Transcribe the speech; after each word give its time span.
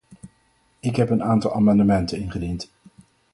Ik 0.79 0.95
heb 0.95 1.09
een 1.09 1.23
aantal 1.23 1.53
amendementen 1.55 2.17
ingediend. 2.19 2.71